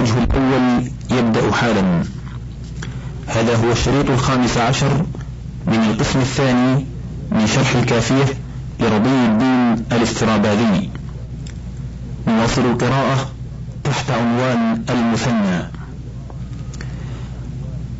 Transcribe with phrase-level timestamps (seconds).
[0.00, 2.02] الوجه الأول يبدأ حالا.
[3.26, 5.06] هذا هو الشريط الخامس عشر
[5.66, 6.86] من القسم الثاني
[7.32, 8.24] من شرح الكافية
[8.80, 10.90] لرضي الدين الاستراباذي.
[12.28, 13.30] نواصل القراءة
[13.84, 15.70] تحت عنوان المثنى.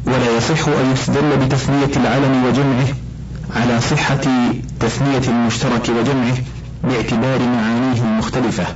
[0.06, 2.88] ولا يصح أن يستدل بتثنية العلم وجمعه
[3.56, 4.20] على صحة
[4.80, 6.36] تثنية المشترك وجمعه
[6.84, 8.66] باعتبار معانيه المختلفة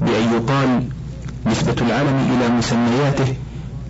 [0.00, 0.84] بأن يقال
[1.46, 3.34] نسبة العلم إلى مسمياته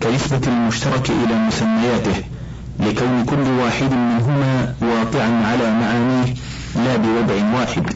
[0.03, 2.23] كنسبة المشترك إلى مسمياته
[2.79, 6.33] لكون كل واحد منهما واقعا على معانيه
[6.75, 7.93] لا بوضع واحد.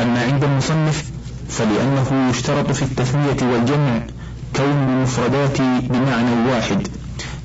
[0.00, 1.04] أما عند المصنف
[1.48, 4.00] فلأنه يشترط في التثنية والجمع
[4.56, 6.88] كون المفردات بمعنى واحد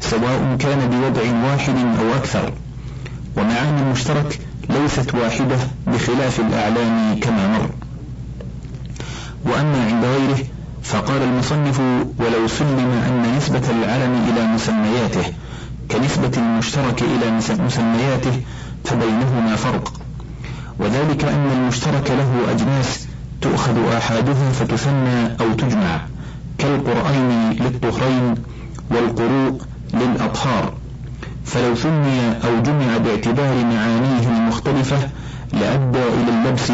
[0.01, 2.53] سواء كان بوضع واحد أو أكثر.
[3.37, 7.69] ومعاني المشترك ليست واحدة بخلاف الأعلام كما مر.
[9.45, 9.78] وأما
[10.89, 11.79] فقال المصنف
[12.19, 15.33] ولو سلم أن نسبة العلم إلى مسمياته
[15.91, 17.31] كنسبة المشترك إلى
[17.65, 18.41] مسمياته
[18.85, 19.93] فبينهما فرق.
[20.79, 23.07] وذلك أن المشترك له أجناس
[23.41, 26.01] تؤخذ آحادها فتثنى أو تجمع
[26.57, 28.35] كالقرآن للطهرين
[28.91, 29.61] والقروء
[29.93, 30.73] للأطهار.
[31.45, 35.09] فلو ثني أو جمع باعتبار معانيه المختلفة
[35.53, 36.71] لأدى إلى اللبس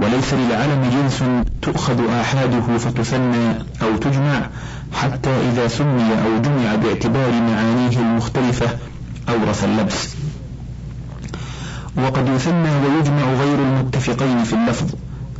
[0.00, 1.22] وليس للعلم جنس
[1.62, 4.48] تؤخذ آحاده فتثنى أو تجمع
[4.92, 8.66] حتى إذا سمي أو جمع باعتبار معانيه المختلفة
[9.28, 10.14] أورث اللبس.
[11.96, 14.86] وقد يثنى ويجمع غير المتفقين في اللفظ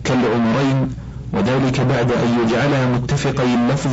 [0.04, 0.94] كالعمرين
[1.32, 3.90] وذلك بعد أن يجعلها متفقي اللفظ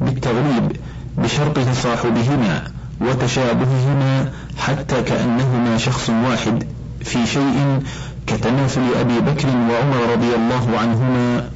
[0.00, 0.76] بالتغليب
[1.18, 2.62] بشرط تصاحبهما
[3.00, 6.64] وتشابههما حتى كأنهما شخص واحد.
[7.04, 7.80] في شيء
[8.26, 11.50] كتماثل أبي بكر وعمر رضي الله عنهما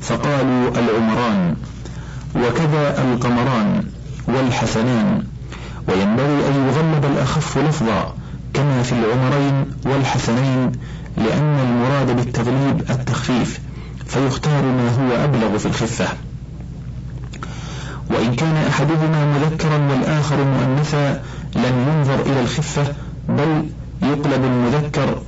[0.00, 1.56] فقالوا العمران
[2.36, 3.84] وكذا القمران
[4.28, 5.22] والحسنان.
[5.88, 8.14] وينبغي أن يغلب الأخف لفظا
[8.54, 10.72] كما في العمرين والحسنين
[11.16, 13.60] لأن المراد بالتغليب التخفيف
[14.06, 16.08] فيختار ما هو أبلغ في الخفة.
[18.10, 21.22] وإن كان أحدهما مذكرا والآخر مؤنثا
[21.56, 22.84] لم ينظر إلى الخفة
[23.28, 23.66] بل
[24.04, 25.18] يقلب المذكر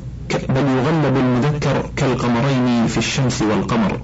[0.48, 4.00] بل يغلب المذكر كالقمرين في الشمس والقمر.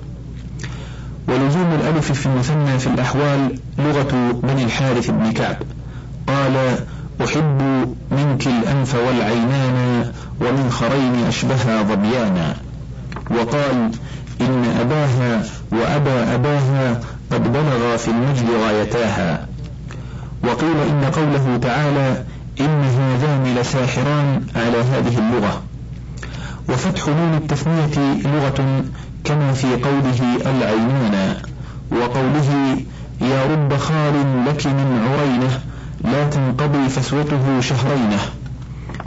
[1.29, 5.57] ولزوم الألف في المثنى في الأحوال لغة بني الحارث بن كعب.
[6.27, 6.77] قال
[7.25, 7.63] أحب
[8.11, 12.57] منك الأنف والعينان ومن خرين أشبها ظبيانا.
[13.31, 13.91] وقال
[14.41, 17.01] إن أباها وأبا أباها
[17.33, 19.47] قد بلغا في المجد غايتاها.
[20.45, 22.25] وقيل إن قوله تعالى
[22.61, 25.63] إن هذان لساحران على هذه اللغة.
[26.69, 28.85] وفتح نون التثنية لغة
[29.25, 31.35] كما في قوله العينون
[31.93, 32.77] وقوله
[33.21, 35.61] يا رب خال لك من عرينة
[36.05, 38.19] لا تنقضي فسوته شهرينة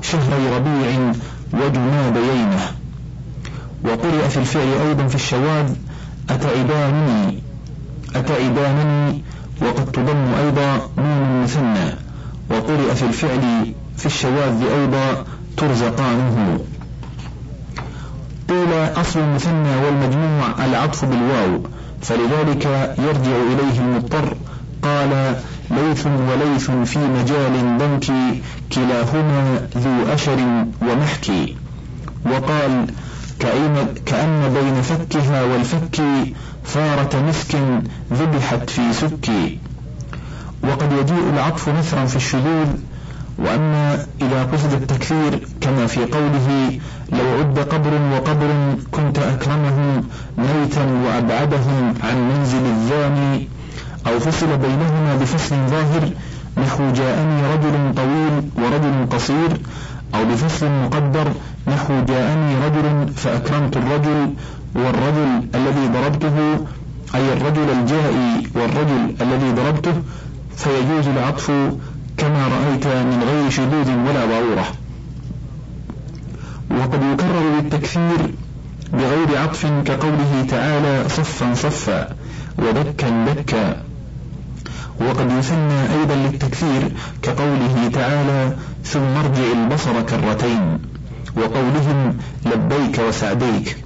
[0.01, 1.13] شهري ربيع
[1.53, 2.71] وجماد يينة.
[3.83, 5.73] وقرئ في الفعل أيضا في الشواذ
[6.29, 7.43] أتعبانني
[8.15, 9.23] أتعبانني
[9.61, 12.04] وقد تضم أيضا نون المثنى
[12.49, 15.25] وقرئ في الفعل في الشواذ أيضا
[15.57, 16.59] ترزقانه.
[18.49, 21.61] قيل أصل المثنى والمجموع العطف بالواو
[22.01, 22.65] فلذلك
[22.99, 24.37] يرجع إليه المضطر
[24.83, 25.35] قال
[25.71, 28.11] ليث وليث في مجال ضنك
[28.73, 31.55] كلاهما ذو أشر ومحكي
[32.25, 32.87] وقال
[34.05, 36.01] كأن بين فكها والفك
[36.63, 37.55] فارة مسك
[38.13, 39.29] ذبحت في سك
[40.63, 42.67] وقد يجيء العطف نثرا في الشذوذ
[43.37, 46.79] وأما إذا قصد التكثير كما في قوله
[47.11, 50.03] لو عد قبر وقبر كنت أكرمهم
[50.37, 53.47] ميتا وأبعدهم عن منزل الزاني
[54.07, 56.09] أو فصل بينهما بفصل ظاهر
[56.57, 59.57] نحو جاءني رجل طويل ورجل قصير
[60.15, 61.27] أو بفصل مقدر
[61.67, 64.33] نحو جاءني رجل فأكرمت الرجل
[64.75, 66.65] والرجل الذي ضربته
[67.15, 69.93] أي الرجل الجائي والرجل الذي ضربته
[70.55, 71.51] فيجوز العطف
[72.17, 74.65] كما رأيت من غير شذوذ ولا ضرورة.
[76.71, 78.33] وقد يكرر بالتكثير
[78.93, 82.15] بغير عطف كقوله تعالى صفا صفا
[82.57, 83.83] ودكا دكا.
[84.99, 86.91] وقد يثنى أيضا للتكثير
[87.21, 90.79] كقوله تعالى ثم ارجع البصر كرتين
[91.37, 93.77] وقولهم لبيك وسعديك.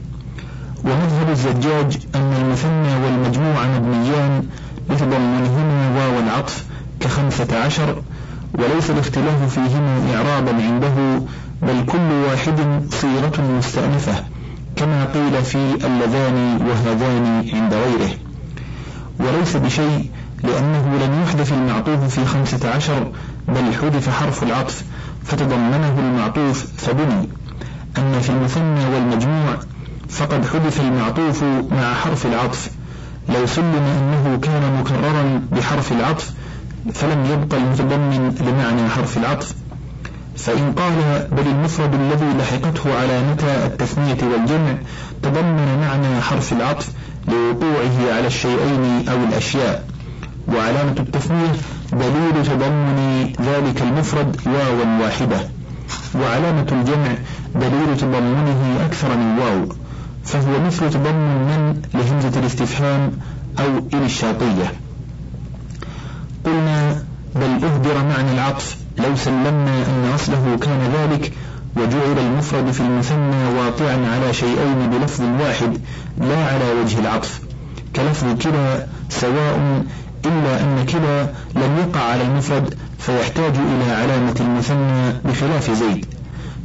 [0.83, 4.44] ومذهب الزجاج أن المثنى والمجموع مبنيان
[4.89, 6.65] لتضمنهما واو العطف
[7.00, 8.01] كخمسة عشر
[8.53, 11.21] وليس الاختلاف فيهما إعرابا عنده
[11.62, 14.24] بل كل واحد صيغة مستأنفة
[14.75, 18.13] كما قيل في اللذان وهذان عند غيره.
[19.19, 20.09] وليس بشيء
[20.44, 23.12] لأنه لم يحذف المعطوف في خمسة عشر
[23.47, 24.83] بل حذف حرف العطف
[25.25, 27.30] فتضمنه المعطوف فبني.
[27.97, 29.57] أما في المثنى والمجموع
[30.09, 32.69] فقد حذف المعطوف مع حرف العطف
[33.33, 36.33] لو سلم أنه كان مكررا بحرف العطف
[36.93, 39.53] فلم يبق المتضمن لمعنى حرف العطف.
[40.37, 44.75] فإن قال بل المفرد الذي لحقته علامة التثنية والجمع
[45.23, 46.89] تضمن معنى حرف العطف
[47.27, 49.83] لوقوعه على الشيئين أو الأشياء.
[50.47, 51.51] وعلامة التثنية
[51.93, 55.39] دليل تضمن ذلك المفرد واوا واحدة.
[56.15, 57.15] وعلامة الجمع
[57.55, 59.69] دليل تضمنه أكثر من واو.
[60.29, 63.11] فهو مثل تضمن من لهمزة الاستفهام
[63.59, 64.73] أو إلى الشاطية
[66.45, 67.03] قلنا
[67.35, 71.33] بل أهدر معنى العطف لو سلمنا أن أصله كان ذلك
[71.75, 75.77] وجعل المفرد في المثنى واقعا على شيئين بلفظ واحد
[76.19, 77.41] لا على وجه العطف.
[77.95, 79.83] كلفظ كلا سواء
[80.25, 81.23] إلا أن كلا
[81.55, 86.05] لم يقع على المفرد فيحتاج إلى علامة المثنى بخلاف زيد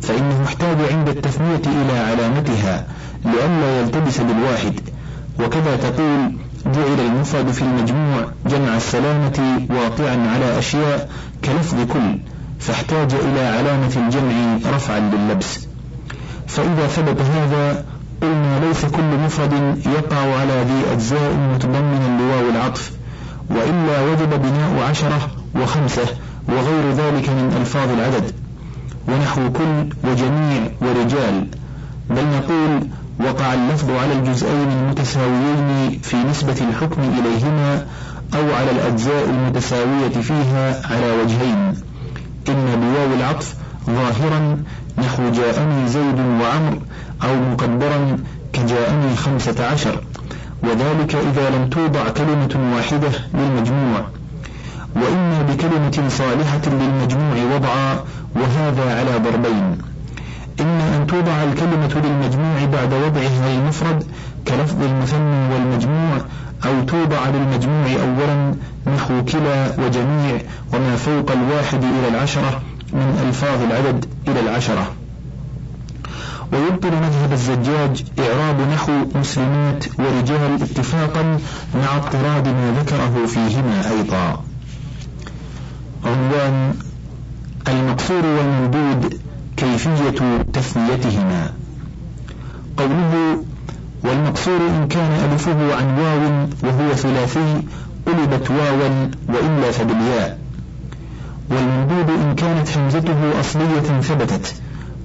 [0.03, 2.87] فإنه احتاج عند التثنية إلى علامتها
[3.25, 4.81] لئلا يلتبس بالواحد.
[5.41, 6.33] وكذا تقول
[6.67, 11.11] جعل المفرد في المجموع جمع السلامة واقعا على أشياء
[11.45, 12.19] كلفظ كل
[12.59, 15.69] فاحتاج إلى علامة الجمع رفعا لللبس.
[16.47, 17.85] فإذا ثبت هذا
[18.23, 19.53] قلنا ليس كل مفرد
[19.87, 22.93] يقع على ذي أجزاء متضمنا لواو العطف
[23.51, 25.31] وإلا وجب بناء عشرة
[25.63, 26.07] وخمسة
[26.49, 28.33] وغير ذلك من ألفاظ العدد.
[29.09, 31.47] ونحو كل وجميع ورجال.
[32.11, 32.89] بل نقول
[33.21, 37.87] وقع اللفظ على الجزئين المتساويين في نسبة الحكم إليهما
[38.35, 41.75] أو على الأجزاء المتساوية فيها على وجهين.
[42.49, 43.55] إما بواو العطف
[43.87, 44.63] ظاهرا
[44.99, 46.79] نحو جاءني زيد وعمر
[47.23, 48.19] أو مقدرا
[48.53, 50.01] كجاءني خمسة عشر.
[50.63, 54.05] وذلك إذا لم توضع كلمة واحدة للمجموع.
[54.97, 57.99] وإما بكلمة صالحة للمجموع وضعا
[58.37, 59.94] وهذا على ضربين.
[60.61, 64.05] إما أن توضع الكلمة للمجموع بعد وضعها للمفرد
[64.49, 66.17] كلفظ المثنى والمجموع
[66.67, 68.55] أو توضع للمجموع أولا
[68.97, 70.41] نحو كلا وجميع
[70.73, 72.63] وما فوق الواحد إلى العشرة
[72.93, 74.93] من ألفاظ العدد إلى العشرة.
[76.53, 81.39] ويبطل مذهب الزجاج إعراب نحو مسلمات ورجال اتفاقا
[81.75, 84.45] مع اضطراد ما ذكره فيهما أيضا.
[86.05, 86.75] عنوان
[87.69, 89.21] المقصور والممدود
[89.65, 91.53] كيفية تثنيتهما.
[92.77, 93.45] قوله
[94.05, 97.63] والمقصور إن كان ألفه عن واو وهو ثلاثي
[98.07, 100.39] قلبت واوا وإلا فبالياء.
[101.51, 104.55] والممدود إن كانت همزته أصلية ثبتت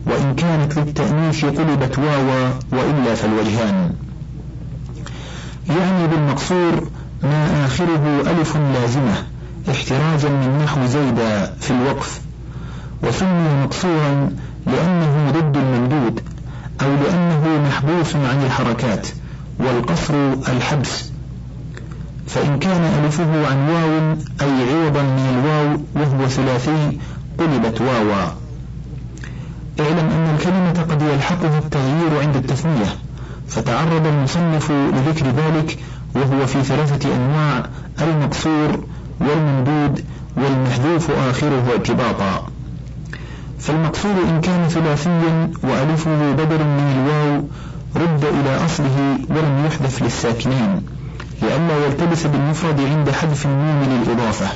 [0.06, 3.94] وإن كانت للتأنيث قلبت واوا وإلا فالوجهان.
[5.70, 6.90] يعني بالمقصور
[7.24, 9.24] ما آخره ألف لازمة
[9.70, 11.20] احتراجا من نحو زيد
[11.60, 12.22] في الوقف.
[13.04, 14.30] وسمي مقصورا
[14.68, 16.22] لأنه ضد الممدود
[16.82, 19.08] أو لأنه محبوس عن الحركات
[19.60, 21.12] والقصر الحبس.
[22.28, 26.98] فإن كان ألفه عن واو أي عوضا من الواو وهو ثلاثي
[27.40, 28.26] قلبت واوا.
[29.80, 32.96] اعلم أن الكلمة قد يلحقها التغيير عند التثنية
[33.48, 35.78] فتعرض المصنف لذكر ذلك
[36.16, 37.66] وهو في ثلاثة أنواع
[38.02, 38.84] المقصور
[39.22, 40.04] والممدود
[40.38, 42.48] والمحذوف آخره ارتباطا
[43.60, 47.44] فالمقصور إن كان ثلاثيا وألفه بدل من الواو
[47.96, 50.82] رد إلى أصله ولم يحذف للساكنين
[51.42, 54.48] لئلا يلتبس بالمفرد عند حذف النون للإضافة.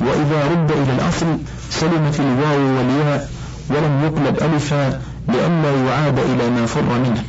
[0.00, 1.26] وإذا رد إلى الأصل
[1.70, 3.30] سلمت الواو والياء
[3.70, 7.22] ولم يقلب ألفا لئلا يعاد إلى ما فر منه.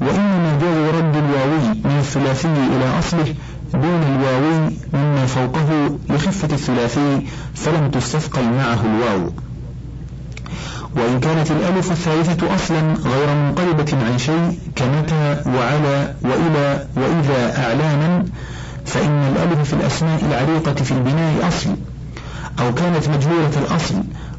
[0.00, 3.34] وإنما جاء رد الواوي من الثلاثي إلى أصله
[3.72, 9.32] دون الواوي مما فوقه لخفة الثلاثي فلم تستثقل معه الواو.
[10.98, 18.24] وإن كانت الألف الثالثة أصلا غير منقلبة عن شيء كمتى وعلى وإلى وإذا أعلاما
[18.86, 21.70] فإن الألف في الأسماء العريقة في البناء أصل
[22.60, 23.94] أو كانت مجهولة الأصل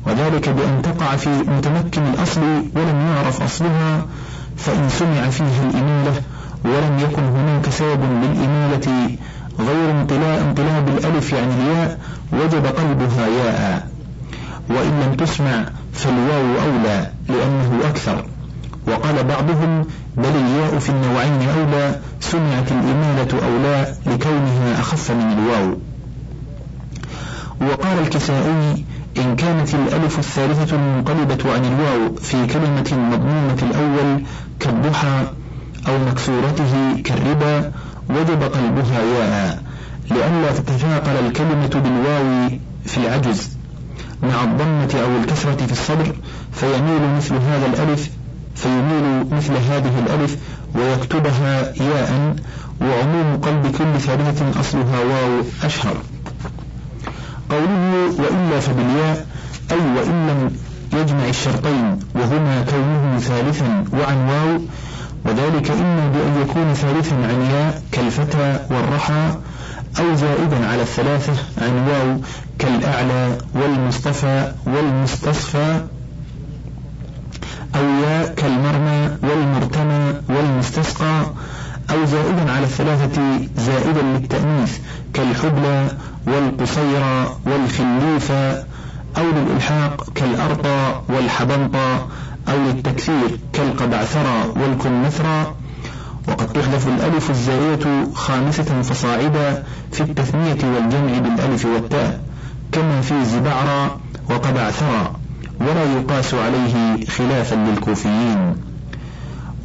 [0.08, 2.42] وذلك بأن تقع في متمكن الأصل
[2.76, 4.06] ولم يعرف أصلها
[4.58, 6.22] فإن سمع فيها الإمالة
[6.66, 9.16] ولم يكن هناك سبب للإمالة
[9.60, 9.92] غير
[10.42, 12.00] انقلاب الألف عن الياء
[12.34, 13.88] وجب قلبها ياء.
[14.70, 15.66] وإن لم تسمع
[16.00, 18.26] فالواو أولى لأنه أكثر.
[18.88, 19.86] وقال بعضهم
[20.18, 25.78] بل الياء في النوعين أولى سمعت الإمالة أولى لكونها أخف من الواو.
[27.62, 28.86] وقال الكسائي
[29.18, 34.24] إن كانت الألف الثالثة المنقلبة عن الواو في كلمة مضمومة الأول
[34.60, 35.28] كالضحى
[35.88, 37.72] أو مكسورته كالربا
[38.10, 39.64] وجب قلبها ياء
[40.12, 42.50] وألا تتثاقل الكلمة بالواو
[42.86, 43.59] في العجز.
[44.24, 46.16] مع الضمة أو الكسرة في الصدر
[46.52, 48.10] فيميل مثل هذا الألف
[48.56, 50.38] فيميل مثل هذه الألف
[50.76, 52.36] ويكتبها ياء
[52.82, 55.98] وعموم قلب كل ثالثة أصلها واو أشهر.
[57.50, 59.26] قوله وإلا فبالياء
[59.72, 60.52] أي وإن لم
[60.94, 64.62] يجمع الشرطين وهما كونه ثالثا وعن واو
[65.26, 69.36] وذلك إما بأن يكون ثالثا عن ياء كالفتى والرحى
[70.00, 72.18] أو زائدا على الثلاثة عن واو
[72.60, 75.82] كالأعلى والمصطفى والمستصفى
[77.76, 81.26] أو ياء كالمرمى والمرتمى والمستسقى
[81.92, 83.22] أو زائدا على الثلاثة
[83.58, 84.78] زائدا للتأنيث
[85.14, 85.88] كالحبلى
[86.28, 88.52] والقصيرى والخليفة
[89.18, 92.00] أو للإلحاق كالأرطى والحبنطى
[92.50, 95.56] أو للتكثير كالقبعثرى والكمثرى
[96.30, 102.22] وقد تحذف الألف الزائدة خامسة فصاعدا في التثنية والجمع بالألف والتاء
[102.72, 103.98] كما في زبعرى
[104.30, 105.14] وقبعثرى
[105.62, 108.56] ولا يقاس عليه خلافا للكوفيين.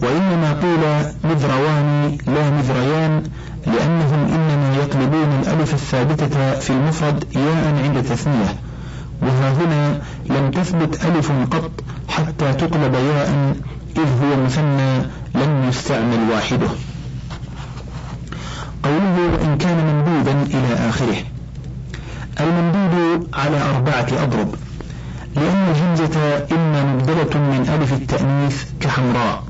[0.03, 3.23] وإنما قيل مذروان لا مذريان
[3.67, 8.55] لأنهم إنما يقلبون الألف الثابتة في المفرد ياء عند تثنية
[9.23, 11.71] وها هنا لم تثبت ألف قط
[12.09, 13.55] حتى تقلب ياء
[13.97, 14.99] إذ هو مثنى
[15.35, 16.69] لم يستعمل واحدة.
[18.83, 21.17] قوله وإن كان ممدودا إلى آخره.
[22.41, 24.55] الممدود على أربعة أضرب
[25.37, 29.43] لأن الهمزة إما مبدلة من ألف التأنيث كحمراء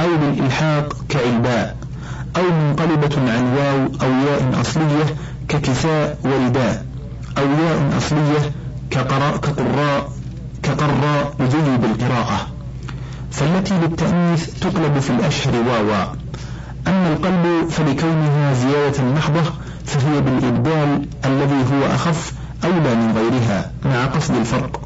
[0.00, 1.76] أو بالإلحاق كعلباء
[2.36, 5.16] أو منقلبة عن واو أو ياء أصلية
[5.48, 6.84] ككساء ورداء
[7.38, 8.52] أو ياء أصلية
[8.90, 10.12] كقراء كقراء
[10.62, 12.48] كقراء لجيب القراءة
[13.30, 16.04] فالتي للتأنيث تقلب في الأشهر واوا
[16.86, 19.42] أما القلب فلكونها زيادة محضة
[19.84, 22.32] فهي بالإبدال الذي هو أخف
[22.64, 24.80] أولى من غيرها مع قصد الفرق.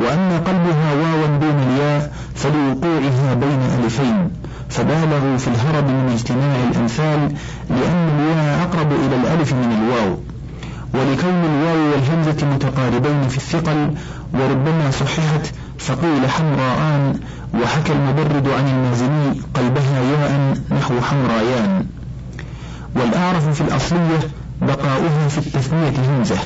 [0.00, 4.30] وأما قلبها واوا دون الياء فلوقوعها بين ألفين
[4.70, 7.32] فبالغوا في الهرب من اجتماع الأمثال
[7.70, 10.18] لأن الياء أقرب إلى الألف من الواو.
[10.94, 13.94] ولكون الواو والهمزة متقاربين في الثقل
[14.34, 15.52] وربما صححت
[15.86, 17.20] فقيل حمراءان
[17.54, 21.86] وحكى المبرد عن المازني قلبها ياء نحو حمرايان
[22.96, 24.20] والأعرف في الأصلية
[24.62, 26.38] بقاؤها في التثنية همزة.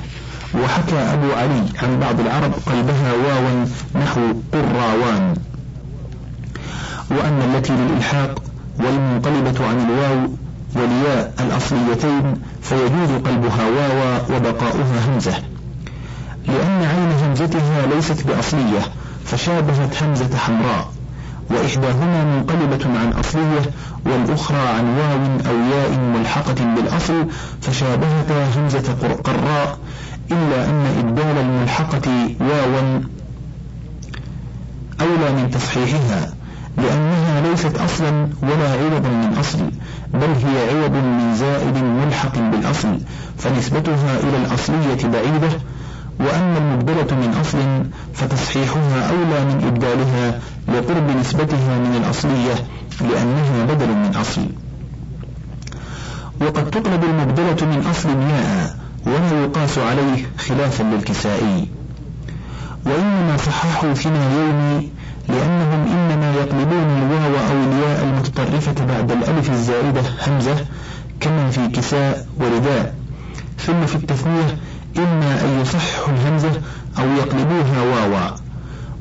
[0.54, 3.64] وحكى أبو علي عن بعض العرب قلبها واوا
[3.94, 4.20] نحو
[4.52, 5.34] قراوان.
[7.10, 8.42] وأن التي للإلحاق
[8.78, 10.30] والمنقلبة عن الواو
[10.74, 15.34] والياء الأصليتين فيجوز قلبها واوا وبقاؤها همزة.
[16.46, 18.80] لأن عين همزتها ليست بأصلية
[19.26, 20.92] فشابهت همزة حمراء
[21.50, 23.70] وإحداهما منقلبة عن أصلية
[24.06, 27.26] والأخرى عن واو أو ياء ملحقة بالأصل
[27.60, 29.78] فشابهتا همزة قراء
[30.30, 33.00] إلا أن إبدال الملحقة واوا
[35.00, 36.32] أولى من تصحيحها
[36.76, 39.58] لأنها ليست أصلا ولا عوضا من أصل
[40.14, 42.98] بل هي عوض من زائد ملحق بالأصل
[43.38, 45.48] فنسبتها إلى الأصلية بعيدة
[46.20, 47.58] وأما المبدلة من أصل
[48.14, 52.54] فتصحيحها أولى من إبدالها لقرب نسبتها من الأصلية
[53.00, 54.46] لأنها بدل من أصل.
[56.40, 61.68] وقد تقلب المبدلة من أصل ياء ولا يقاس عليه خلافا للكسائي.
[62.86, 64.90] وإنما صححوا ثنايين
[65.28, 70.56] لأنهم إنما يقلبون الواو أو الياء المتطرفة بعد الألف الزائدة همزة
[71.20, 72.94] كما في كساء ورداء.
[73.58, 74.56] ثم في التثنية
[74.98, 76.60] إما أن يصححوا الهمزة
[76.98, 78.30] أو يقلبوها واوا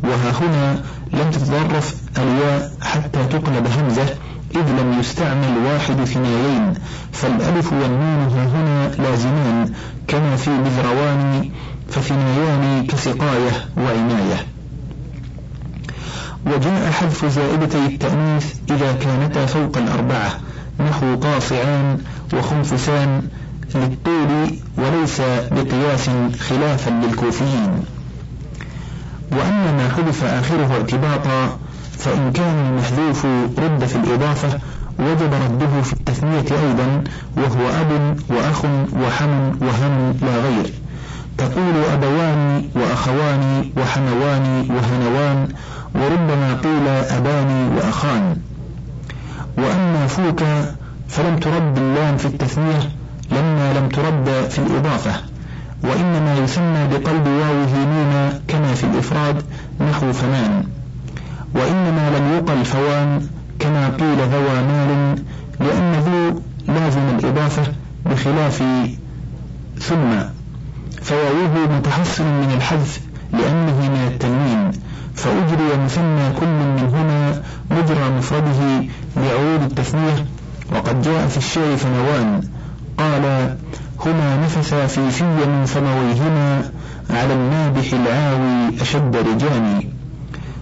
[0.03, 0.81] وها هنا
[1.13, 4.05] لم تتطرف الياء حتى تقلب همزة
[4.55, 6.73] إذ لم يستعمل واحد ثنايين.
[7.11, 9.73] فالألف والنون ها هنا لازمان
[10.07, 11.49] كما في مذروان
[11.89, 14.45] فثنايان كسقاية وعناية.
[16.45, 20.39] وجاء حذف زائدتي التأنيث إذا كانتا فوق الأربعة
[20.79, 21.97] نحو قاصعان
[22.33, 23.27] وخنفسان
[23.75, 27.83] للطول وليس بقياس خلافا للكوفيين.
[29.31, 31.57] وأما ما حذف آخره ارتباطا
[31.97, 33.25] فإن كان المحذوف
[33.57, 34.59] رد في الإضافة
[34.99, 37.03] وجب رده في التثنية أيضا
[37.37, 38.65] وهو أب وأخ
[39.05, 40.73] وحم وهم لا غير.
[41.37, 45.47] تقول أبوان وأخوان وحموان وهنوان
[45.95, 48.37] وربما قيل أبان وأخان.
[49.57, 50.43] وأما فوك
[51.09, 52.89] فلم ترد اللام في التثنية
[53.31, 55.11] لما لم ترد في الإضافة
[55.83, 59.43] وإنما يسمى بقلب واوه نون كما في الإفراد
[59.89, 60.63] نحو فمان
[61.55, 63.27] وإنما لم يقل فوان
[63.59, 65.23] كما قيل ذوى مال
[65.59, 67.63] لأن ذو لازم الإضافة
[68.05, 68.63] بخلاف
[69.79, 70.11] ثم
[71.01, 72.99] فواوه متحصن من الحذف
[73.33, 74.71] لأنه من التنوين
[75.15, 77.41] فأجري مثنى كل منهما
[77.71, 78.85] مجرى مفرده
[79.17, 80.25] لعروض التثنية
[80.75, 82.41] وقد جاء في الشعر فنوان.
[82.99, 83.55] قال
[84.05, 86.71] هما نفث في في من فمويهما
[87.09, 89.89] على النابح العاوي أشد رجاني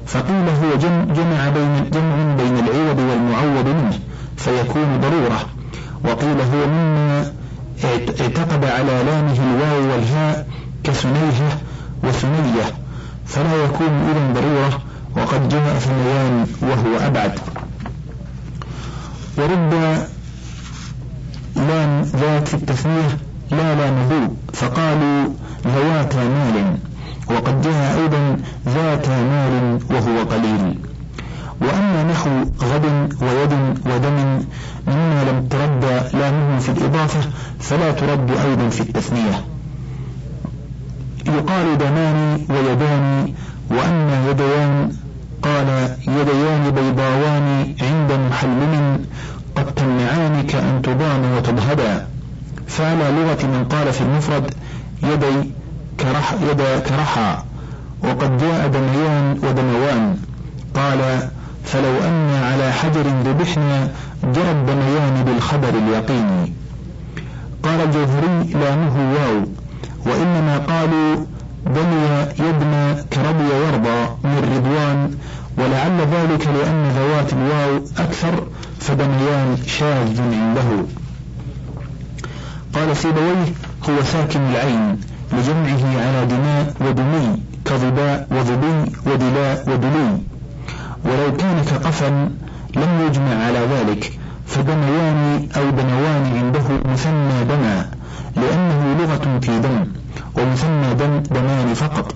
[0.06, 0.76] فقيل هو
[1.14, 4.00] جمع بين جمع بين العوض والمعوض منه
[4.38, 5.40] فيكون ضرورة.
[6.06, 7.32] وقيل هو مما
[8.22, 10.48] اعتقد على لامه الواو والهاء
[10.84, 11.58] كسنيهة
[12.04, 12.66] وثنية
[13.26, 14.82] فلا يكون إذا ضرورة
[15.18, 17.40] وقد جاء ثنيان وهو أبعد.
[19.38, 19.74] ورب
[21.56, 23.18] لام ذات في التثنية
[23.52, 24.36] لا لام ذو.
[24.54, 25.26] فقالوا
[25.68, 26.78] ذوات مال.
[27.30, 30.80] وقد جاء أيضا ذات مال وهو قليل.
[31.62, 32.30] وأما نحو
[32.64, 32.86] غد
[33.22, 33.54] ويد
[33.86, 34.44] ودم
[34.88, 35.84] مما لم ترد
[36.14, 37.20] لامه في الإضافة
[37.60, 39.44] فلا ترد أيضا في التثنية
[41.26, 43.34] يقال دمان ويدان
[43.72, 44.92] وأما يديان
[45.44, 49.06] قال يديان بيضاوان عند محلم
[49.56, 52.08] قد تمنعان كأن تضام وتضهدا
[52.68, 54.54] فعلى لغة من قال في المفرد
[55.04, 55.52] يدي
[56.00, 57.38] كرح يد كرحى
[58.04, 60.18] وقد جاء دميان ودموان.
[60.76, 61.30] قال
[61.64, 63.88] فلو أن على حجر ذبحنا
[64.24, 66.54] جرى الدميان بالخبر اليقين.
[67.64, 69.42] قال الجوهري لامه واو.
[70.06, 71.26] وإنما قالوا
[71.66, 75.16] بني يدمى كرضي يرضى من رضوان.
[75.58, 78.48] ولعل ذلك لأن ذوات الواو أكثر
[78.80, 80.86] فدميان شاذ عنده.
[82.74, 83.54] قال سيبويه
[83.90, 85.00] هو ساكن العين
[85.34, 90.18] لجمعه على دماء ودمي كظباء وظبي ودلاء ودلي
[91.06, 92.10] ولو كان كقفا
[92.76, 97.90] لم يجمع على ذلك فدميان أو دموان عنده مثنى دما
[98.36, 99.88] لأنه لغة في دم
[100.38, 102.16] ومثنى دم دمان فقط.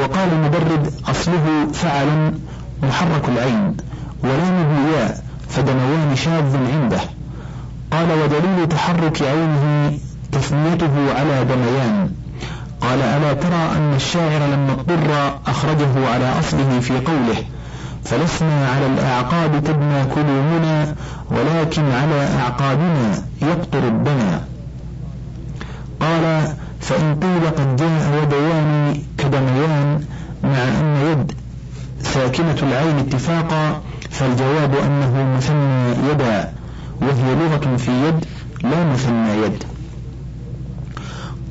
[0.00, 2.34] وقال المبرد أصله فعل
[2.82, 3.76] محرك العين
[4.24, 7.00] ولامه ياء فدموان شاذ عنده.
[7.92, 9.92] قال ودليل تحرك عينه
[10.32, 12.10] تثنيته على دميان
[12.80, 17.44] قال ألا ترى أن الشاعر لما اضطر أخرجه على أصله في قوله
[18.04, 20.94] فلسنا على الأعقاب تبنى كلومنا
[21.30, 24.44] ولكن على أعقابنا يقطر الدنا
[26.00, 30.04] قال فإن قيل قد جاء يديان كدميان
[30.44, 31.32] مع أن يد
[32.02, 36.52] ساكنة العين اتفاقا فالجواب أنه مثنى يدا
[37.02, 38.24] وهي لغة في يد
[38.62, 39.64] لا مثنى يد.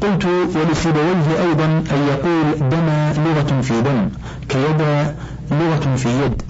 [0.01, 2.89] قلت ولسيبويه أيضا أن يقول دم
[3.23, 4.09] لغة في دم
[4.49, 5.15] كيدا
[5.51, 6.41] لغة في يد.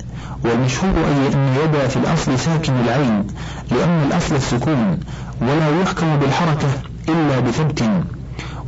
[0.45, 3.27] والمشهور أي أن يدا في الأصل ساكن العين
[3.71, 4.99] لأن الأصل السكون
[5.41, 6.67] ولا يحكم بالحركة
[7.09, 7.83] إلا بثبت.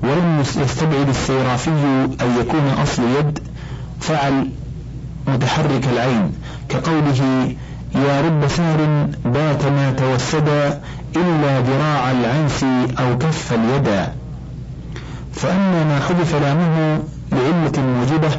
[0.03, 1.69] ولم يستبعد السيرافي
[2.21, 3.39] أن يكون أصل يد
[3.99, 4.47] فعل
[5.27, 6.31] متحرك العين
[6.69, 7.53] كقوله
[7.95, 10.81] يا رب ثار بات ما توسدا
[11.15, 12.63] إلا ذراع العنس
[12.99, 14.13] أو كف اليدا
[15.33, 16.99] فأما ما حذف لامه
[17.31, 18.29] لعلة موجبة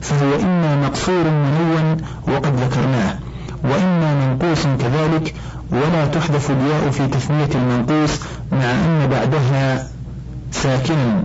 [0.00, 1.96] فهو إما مقصور منون
[2.28, 3.18] وقد ذكرناه
[3.64, 5.34] وإما منقوص كذلك
[5.72, 8.20] ولا تحذف الياء في تثنية المنقوص
[8.52, 9.88] مع أن بعدها
[10.52, 11.24] ساكنا.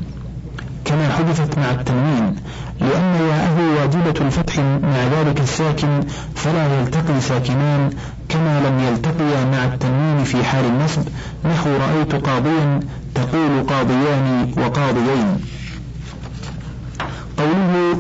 [0.86, 2.36] كما حذفت مع التنوين
[2.82, 6.02] لأن ياءه واجبة الفتح مع ذلك الساكن
[6.36, 7.90] فلا يلتقي ساكنان
[8.30, 11.02] كما لم يلتقيا مع التنوين في حال النصب
[11.46, 12.80] نحو رأيت قاضيا
[13.16, 15.38] تقول قاضيان وقاضيين.
[17.38, 17.98] قوله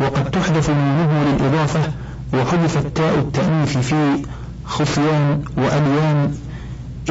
[0.00, 1.80] وقد تحذف نونه للإضافة
[2.34, 4.22] وحذفت تاء التأنيث في
[4.64, 6.34] خصيان وأليان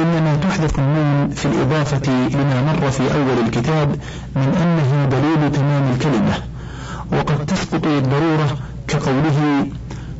[0.00, 3.88] إنما تحذف النون في الإضافة لما مر في أول الكتاب
[4.36, 6.34] من أنه دليل تمام الكلمة
[7.12, 8.56] وقد تسقط للضرورة
[8.88, 9.66] كقوله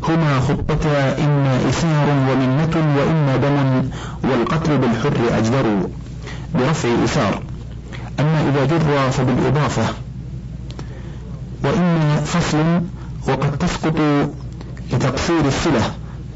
[0.08, 3.90] هما خطتا إما إثار ومنة وإما دم
[4.30, 5.64] والقتل بالحر أجدر
[6.54, 7.42] برفع إثار
[8.20, 9.84] أما إذا جر فبالإضافة
[11.64, 12.58] وإما فصل
[13.28, 13.94] وقد تسقط
[14.92, 15.90] لتقصير الصلة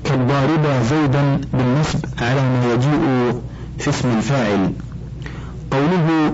[0.05, 3.33] كالضارب زيدا بالنصب على ما يجيء
[3.79, 4.73] في اسم الفاعل.
[5.71, 6.33] قوله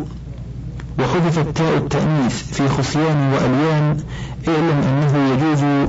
[0.99, 3.97] وحذفت تاء التأنيث في خصيان وأليان
[4.49, 5.89] اعلم أنه يجوز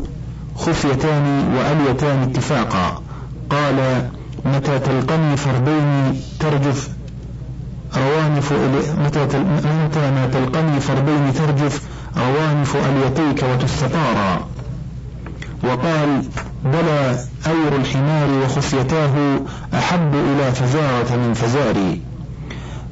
[0.55, 3.01] خفيتان وأليتان اتفاقا.
[3.49, 4.09] قال
[4.45, 6.89] متى تلقني فردين ترجف؟
[7.97, 8.53] روانف
[9.05, 9.23] متى
[9.85, 11.81] متى ما تلقني فردين ترجف؟
[12.17, 14.47] روانف أليتيك وتستطارا.
[15.63, 16.23] وقال
[16.65, 19.39] بلى أير الحمار وخفيتاه
[19.73, 22.01] أحب إلى فزارة من فزاري.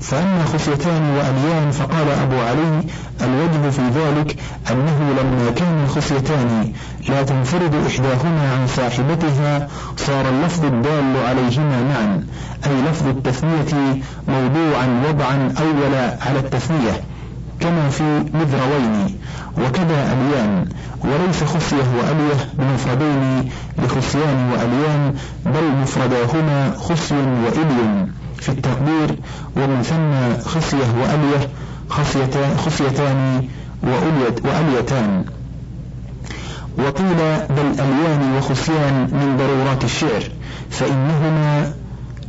[0.02, 2.84] فأما خصيتان وأليان فقال أبو علي
[3.22, 4.36] الوجه في ذلك
[4.72, 6.74] أنه لما كان الخصيتان
[7.10, 12.24] لا تنفرد إحداهما عن صاحبتها صار اللفظ الدال عليهما معا
[12.66, 17.02] أي لفظ التثنية موضوعا وضعا أول على التثنية.
[17.60, 19.16] كما في مذروين
[19.58, 20.66] وكذا أليان
[21.02, 25.14] وليس خصية وألية بمفردين لخصيان وأليان
[25.46, 28.08] بل مفرداهما خصي وإلي
[28.40, 29.16] في التقدير
[29.58, 31.50] ومن ثم خصية وألية
[31.90, 33.48] خصيتان, خصيتان
[33.84, 35.26] وأليتان.
[36.78, 37.18] وقيل
[37.50, 40.24] بل أليان وخصيان من ضرورات الشعر
[40.70, 41.74] فإنهما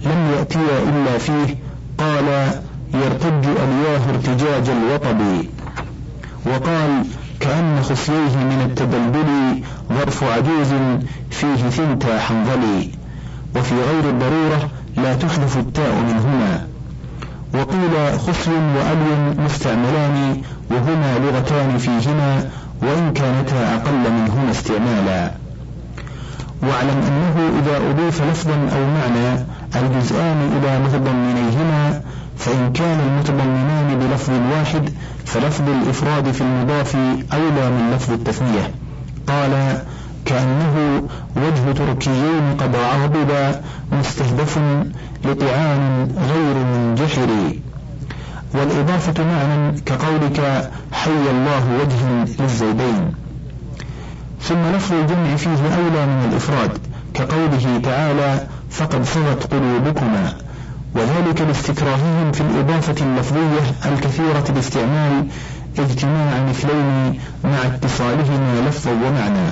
[0.04, 1.56] لم يأتيا إلا فيه
[1.98, 2.50] قال
[2.94, 5.20] يرتج ألياه ارتجاج الوطب.
[6.46, 7.04] وقال
[7.40, 9.62] كأن خصييه من التدلدل
[9.98, 12.90] ظرف عجوز فيه ثنتا حنظلي.
[13.56, 16.66] وفي غير الضرورة لا تحذف التاء منهما.
[17.54, 22.50] وقيل خصي وألي مستعملان وهما لغتان فيهما
[22.82, 25.30] وإن كانتا أقل منهما استعمالا.
[26.62, 29.46] واعلم أنه إذا أضيف لفظا أو معنى
[29.76, 32.02] الجزآن إلى متضمنيهما
[32.38, 34.90] فإن كان المتضمنان بلفظ واحد
[35.24, 36.96] فلفظ الإفراد في المضاف
[37.32, 38.70] أولى من لفظ التثنية.
[39.26, 39.82] قال
[40.24, 41.02] كأنه
[41.36, 43.54] وجه تركيين قد عضب
[43.92, 44.58] مستهدف
[45.24, 47.28] لطعام غير منجحر.
[48.54, 53.12] والإضافة معنى كقولك حي الله وجه للزيدين.
[54.40, 56.78] ثم لفظ الجمع فيه أولى من الإفراد
[57.14, 60.47] كقوله تعالى فقد صغت قلوبكما.
[60.94, 65.26] وذلك لاستكراههم في الإضافة اللفظية الكثيرة باستعمال
[65.78, 69.48] اجتماع مثلين مع اتصالهما لفظا ومعنى.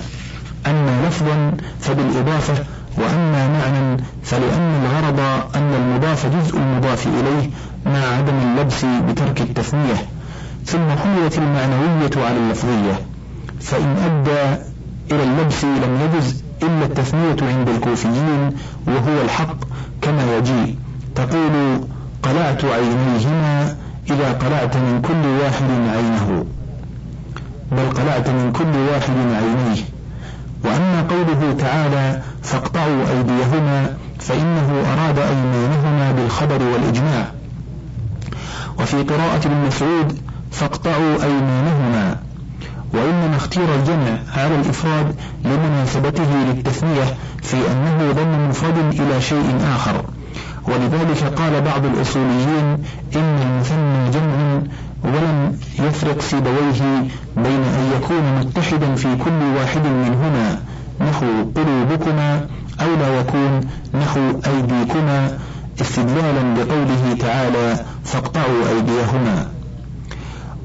[0.67, 2.65] أما لفظا فبالإضافة
[2.99, 5.21] وأما معنى فلأن الغرض
[5.57, 7.51] أن المضاف جزء المضاف إليه
[7.87, 9.97] مع عدم اللبس بترك التثنية.
[10.65, 13.01] ثم حملت المعنوية على اللفظية.
[13.61, 14.63] فإن أدى
[15.13, 18.53] إلى اللبس لم يجز إلا التثنية عند الكوفيين
[18.87, 19.57] وهو الحق
[20.03, 20.77] كما يجيء.
[21.17, 21.81] تقول
[22.23, 23.77] قلعت عينيهما
[24.11, 26.47] إذا قلعت من كل واحد عينه.
[27.73, 29.83] بل قلعت من كل واحد عينيه.
[30.65, 37.27] وأما قوله تعالى فاقطعوا أيديهما فإنه أراد أيمانهما بالخبر والإجماع
[38.79, 40.19] وفي قراءة ابن مسعود
[40.53, 42.17] فاقطعوا أيمانهما
[42.95, 47.05] وإنما اختير الجمع على الإفراد لمناسبته للتثنية
[47.43, 50.05] في أنه ضم مفرد إلى شيء آخر.
[50.69, 52.79] ولذلك قال بعض الأصوليين
[53.17, 54.63] إن المثنى جمع
[55.05, 60.59] ولم يفرق سيبويه بين أن يكون متحدا في كل واحد منهما
[61.01, 61.27] نحو
[61.57, 62.47] قلوبكما
[62.81, 63.61] أو لا يكون
[63.95, 65.39] نحو أيديكما
[65.81, 69.47] استدلالا بقوله تعالى فاقطعوا أيديهما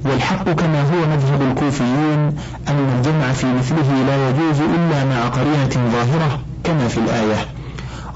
[0.05, 2.19] والحق كما هو مذهب الكوفيين
[2.67, 7.45] أن الجمع في مثله لا يجوز إلا مع قرينة ظاهرة كما في الآية.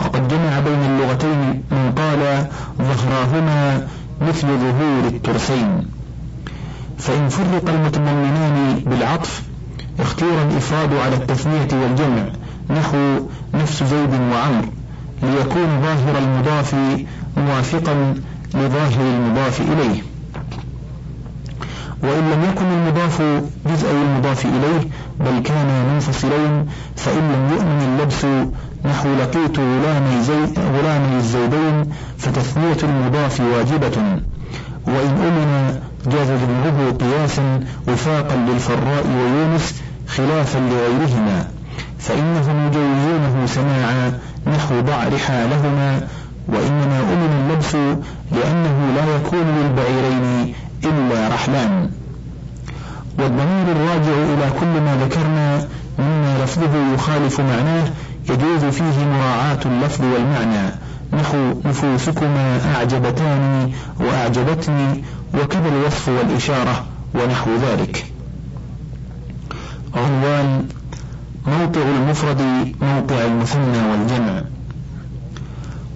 [0.02, 2.46] وقد جمع بين اللغتين من قال
[2.82, 3.88] ظهراهما
[4.22, 5.88] مثل ظهور الترسين
[6.98, 9.42] فإن فرق المتضمنان بالعطف
[10.00, 12.24] اختير الإفراد على التثنية والجمع
[12.70, 13.20] نحو
[13.54, 14.66] نفس زيد وعمر
[15.24, 16.76] ليكون ظاهر المضاف
[17.38, 18.16] موافقا
[18.54, 20.02] لظاهر المضاف إليه.
[22.04, 23.22] وإن لم يكن المضاف
[23.66, 28.26] جزء المضاف إليه بل كانا منفصلين فإن لم يؤمن اللبس
[28.90, 30.44] نحو لقيت غلامي, زي
[31.18, 33.98] الزيدين فتثنية المضاف واجبة.
[34.88, 39.76] وإن أمن جاز جمعه قياسا وفاقا للفراء ويونس
[40.08, 41.48] خلافا لغيرهما.
[42.00, 46.08] فإنهم يجوزونه سماعا نحو ضع رحالهما
[46.48, 47.76] وإنما أمن اللبس
[48.32, 51.90] لأنه لا يكون للبعيرين إلا رحلان.
[53.20, 55.68] والضمير الراجع إلى كل ما ذكرنا
[56.00, 57.84] مما لفظه يخالف معناه
[58.30, 60.76] يجوز فيه مراعاة اللفظ والمعنى.
[61.14, 66.86] نحو نفوسكما أعجبتاني وأعجبتني وكذا الوصف والإشارة
[67.16, 68.06] ونحو ذلك.
[69.96, 70.68] عنوان
[71.48, 72.42] موقع المفرد
[72.82, 74.42] موقع المثنى والجمع.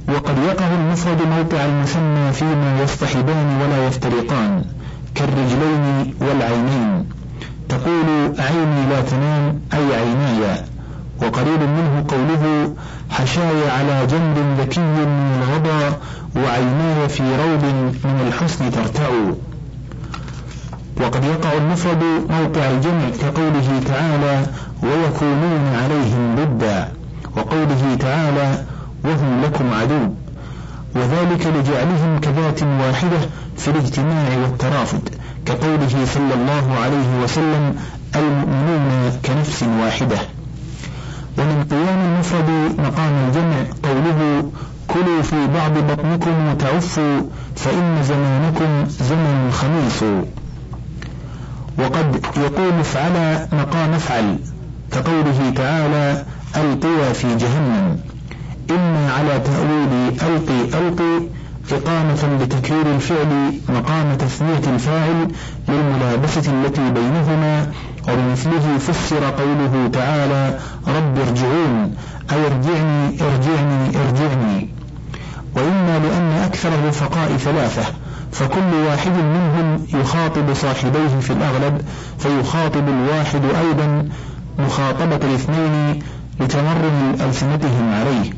[0.07, 4.65] وقد يقع المفرد موقع المثنى فيما يصطحبان ولا يفترقان
[5.15, 7.05] كالرجلين والعينين.
[7.69, 8.05] تقول
[8.39, 10.68] عيني لا تنام أي عيناي؟
[11.21, 12.73] وقريب منه قوله
[13.09, 15.97] حشاي على جنب ذكي من الغضا
[16.35, 17.63] وعيناي في روض
[18.03, 19.09] من الحسن ترتع
[21.01, 24.45] وقد يقع المفرد موقع الجمع كقوله تعالى
[24.83, 26.91] ويكونون عليهم ضدا
[27.37, 28.63] وقوله تعالى
[29.03, 30.13] وهم لكم عدو.
[30.95, 33.19] وذلك لجعلهم كذات واحدة
[33.57, 35.09] في الاجتماع والترافد
[35.45, 37.75] كقوله صلى الله عليه وسلم
[38.15, 40.17] المؤمنون كنفس واحدة.
[41.37, 44.51] ومن قيام المفرد مقام الجمع قوله
[44.87, 47.21] كلوا في بعض بطنكم وتعفوا
[47.55, 50.03] فإن زمانكم زمن خميس.
[51.79, 54.39] وقد يقول افعل مقام افعل
[54.91, 57.99] كقوله تعالى القوا في جهنم.
[58.71, 61.27] إما على تأويل ألقي ألقي
[61.71, 65.27] إقامة لتكرير الفعل مقام تثنية الفاعل
[65.67, 67.71] للملابسة التي بينهما
[68.13, 71.95] وبمثله فسر قوله تعالى رب ارجعون
[72.31, 74.69] أي ارجعني ارجعني ارجعني.
[75.55, 77.83] وإما لأن أكثر الرفقاء ثلاثة
[78.31, 81.81] فكل واحد منهم يخاطب صاحبيه في الأغلب
[82.19, 84.09] فيخاطب الواحد أيضا
[84.59, 86.03] مخاطبة الاثنين
[86.39, 88.29] لتمرن ألسنتهم عليه.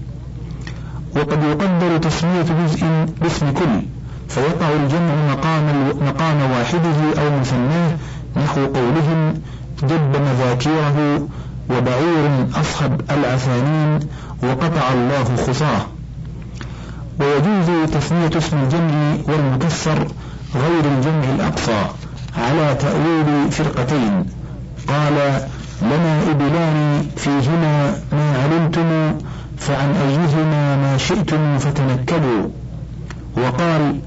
[1.15, 2.85] وقد يقدر تسمية جزء
[3.21, 3.81] باسم كل
[4.29, 7.91] فيقع الجمع مقام مقام واحدة أو مثناه
[8.37, 9.33] نحو قولهم
[9.83, 11.27] جب مذاكيره
[11.69, 13.99] وبعير أصحب العثانين
[14.43, 15.81] وقطع الله خصاه.
[17.19, 20.07] ويجوز تسمية اسم الجمع والمكسر
[20.55, 21.85] غير الجمع الأقصى
[22.37, 24.25] على تأويل فرقتين.
[24.87, 25.13] قال
[25.81, 29.17] لنا إبلان فيهما ما علمتم
[29.57, 32.43] فعن أيهما ما شئتم فتنكبوا
[33.37, 33.99] وقال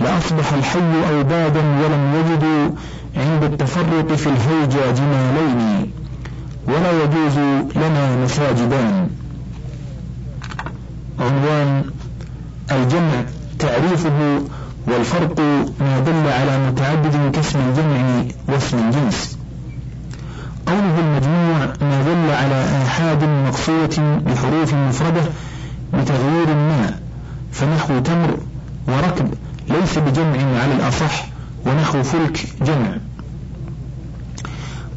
[0.00, 0.78] لأصبح الحي
[1.12, 2.70] أوبادا ولم يجدوا
[3.16, 5.90] عند التفرق في الهيجا جمالين
[6.68, 7.38] ولا يجوز
[7.76, 9.08] لنا مساجدان.
[11.20, 11.84] عنوان
[12.72, 13.24] الجمع
[13.58, 14.40] تعريفه
[14.86, 15.40] والفرق
[15.80, 19.38] ما دل على متعدد كاسم الجمع واسم الجنس.
[20.66, 25.22] قوله المجموع ما دل على آحاد مقصورة بحروف مفردة
[25.94, 26.94] بتغيير ما
[27.52, 28.38] فنحو تمر
[28.88, 29.34] وركب
[29.68, 31.29] ليس بجمع على الأصح.
[31.66, 32.96] ونحو فلك جمع.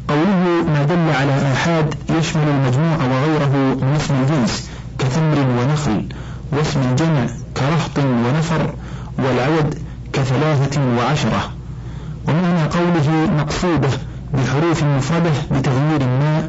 [0.08, 6.06] قوله ما دل على آحاد يشمل المجموع وغيره من اسم الجنس كثمر ونخل
[6.52, 8.74] واسم الجمع كرهط ونفر
[9.18, 9.78] والعدد
[10.12, 11.50] كثلاثة وعشرة.
[12.28, 13.88] ومعنى قوله مقصودة
[14.34, 16.48] بحروف مفردة بتغيير ما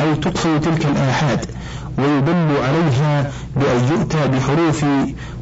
[0.00, 1.46] أي تطفئ تلك الآحاد
[1.98, 4.84] ويدل عليها بأن يؤتى بحروف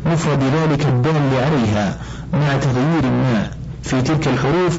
[0.07, 1.99] مفرد ذلك الدال عليها
[2.33, 3.51] مع تغيير ما
[3.83, 4.79] في تلك الحروف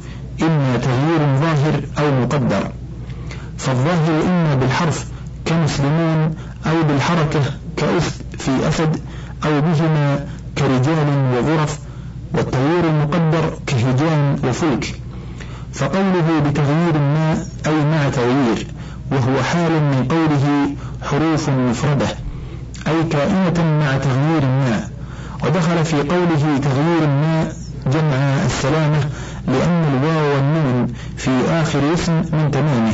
[32.09, 32.93] من تمامه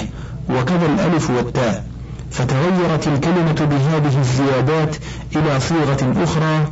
[0.49, 1.85] وكذا الألف والتاء.
[2.31, 4.95] فتغيرت الكلمة بهذه الزيادات
[5.35, 6.67] إلى صيغة أخرى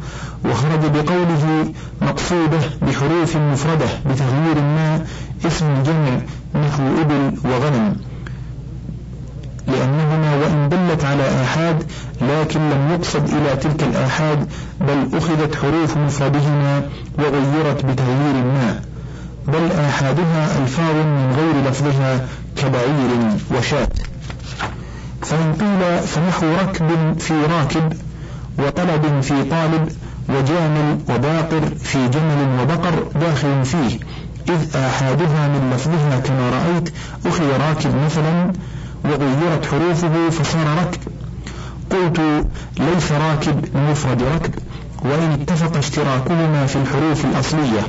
[0.46, 5.06] وخرج بقوله مقصودة بحروف مفردة بتغيير ما
[5.46, 6.22] اسم الجمع
[6.56, 7.96] نحو إبل وغنم.
[9.68, 11.84] لأنهما وإن دلت على آحاد
[12.22, 14.48] لكن لم يقصد إلى تلك الآحاد
[14.82, 16.82] بل أخذت حروف مفردهما
[17.20, 18.82] وغيرت بتغيير ما.
[19.48, 22.26] بل آحادها ألفاظ من غير لفظها
[22.56, 23.10] كبعير
[23.58, 23.88] وشاة.
[25.22, 27.94] فإن قيل فنحو ركب في راكب
[28.60, 29.90] وطلب في طالب
[30.30, 34.00] وجامل وباقر في جمل وبقر داخل فيه
[34.50, 36.90] إذ آحادها من لفظها كما رأيت
[37.26, 38.54] أخذ راكب مثلا
[39.06, 41.00] وغيرت حروفه فصار ركب.
[41.92, 42.46] قلت
[42.80, 44.54] ليس راكب مفرد ركب
[45.02, 47.82] وإن اتفق اشتراكهما في الحروف الأصلية.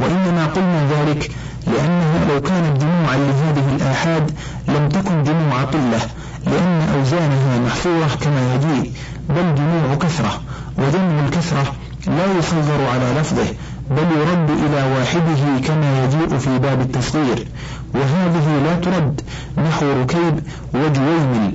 [0.00, 1.30] وإنما قلنا ذلك
[1.66, 4.30] لأنه لو كانت جموعا لهذه الآحاد
[4.68, 6.00] لم تكن جموع قلة
[6.46, 8.92] لأن أوزانها محفورة كما يجيء
[9.28, 10.40] بل جموع كثرة
[10.78, 11.72] وجمع الكثرة
[12.06, 13.46] لا يصغر على لفظه
[13.90, 17.46] بل يرد إلى واحدة كما يجيء في باب التصغير
[17.94, 19.20] وهذه لا ترد
[19.58, 20.40] نحو ركيب
[20.74, 21.52] وجويمل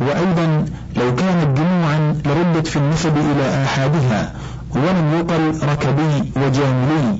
[0.00, 0.64] وأيضا
[0.96, 4.32] لو كانت جموعا لردت في النسب إلى آحادها
[4.70, 7.18] ولم يقل ركبي وجاملي.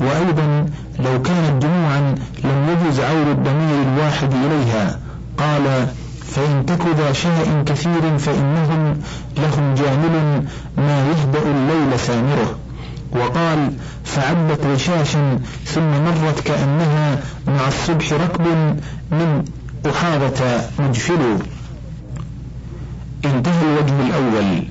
[0.00, 0.66] وأيضا
[0.98, 4.98] لو كانت جموعا لم يجوز عور الضمير الواحد إليها
[5.38, 5.88] قال
[6.26, 9.00] فإن تك ذا شاء كثير فإنهم
[9.36, 10.44] لهم جامل
[10.78, 12.58] ما يهدأ الليل سامره
[13.12, 13.72] وقال
[14.04, 18.46] فعبت رشاشا ثم مرت كأنها مع الصبح ركب
[19.12, 19.44] من
[19.90, 20.44] أحاضة
[20.78, 21.38] مجفل
[23.24, 24.64] انتهى الوجه الأول.